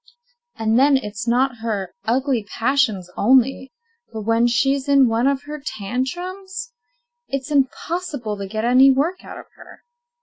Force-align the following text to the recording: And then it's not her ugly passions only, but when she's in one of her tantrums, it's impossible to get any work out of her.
And 0.57 0.79
then 0.79 0.97
it's 0.97 1.27
not 1.27 1.57
her 1.59 1.93
ugly 2.05 2.43
passions 2.43 3.11
only, 3.15 3.71
but 4.11 4.23
when 4.23 4.47
she's 4.47 4.89
in 4.89 5.07
one 5.07 5.27
of 5.27 5.43
her 5.43 5.61
tantrums, 5.63 6.73
it's 7.27 7.51
impossible 7.51 8.35
to 8.37 8.47
get 8.47 8.65
any 8.65 8.89
work 8.89 9.23
out 9.23 9.37
of 9.37 9.45
her. 9.57 9.83